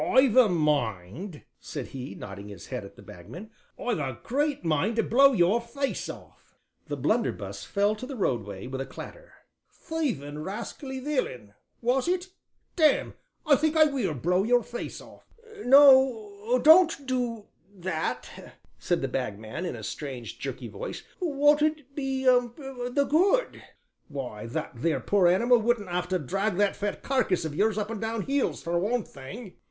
"I've 0.03 0.35
a 0.35 0.49
mind," 0.49 1.43
said 1.59 1.89
he, 1.89 2.15
nodding 2.15 2.47
his 2.47 2.65
head 2.69 2.83
at 2.83 2.95
the 2.95 3.03
Bagman, 3.03 3.51
"I've 3.77 3.99
a 3.99 4.19
great 4.23 4.65
mind 4.65 4.95
to 4.95 5.03
blow 5.03 5.31
your 5.33 5.61
face 5.61 6.09
off." 6.09 6.57
The 6.87 6.97
blunderbuss 6.97 7.65
fell 7.65 7.95
to 7.97 8.07
the 8.07 8.15
roadway, 8.15 8.65
with 8.65 8.81
a 8.81 8.85
clatter. 8.87 9.31
"Thievin', 9.71 10.43
rascally 10.43 10.99
villain 10.99 11.53
was 11.81 12.07
it? 12.07 12.29
Damme! 12.75 13.13
I 13.45 13.55
think 13.55 13.77
I 13.77 13.83
will 13.83 14.15
blow 14.15 14.41
your 14.41 14.63
face 14.63 15.01
off." 15.01 15.23
"No 15.65 16.59
don't 16.63 17.05
do 17.05 17.45
that," 17.71 18.57
said 18.79 19.03
the 19.03 19.07
Bagman, 19.07 19.67
in 19.67 19.75
a 19.75 19.83
strange, 19.83 20.39
jerky 20.39 20.67
voice, 20.67 21.03
"what 21.19 21.61
'ud 21.61 21.85
be 21.93 22.23
the 22.25 23.05
good?" 23.07 23.61
"Why, 24.07 24.47
that 24.47 24.71
there 24.77 24.99
poor 24.99 25.27
animal 25.27 25.59
wouldn't 25.59 25.89
have 25.89 26.07
to 26.07 26.17
drag 26.17 26.55
that 26.55 26.75
fat 26.75 27.03
carkiss 27.03 27.45
of 27.45 27.53
yours 27.53 27.77
up 27.77 27.91
and 27.91 28.01
down 28.01 28.23
hills, 28.23 28.63
for 28.63 28.79
one 28.79 29.03
thing." 29.03 29.57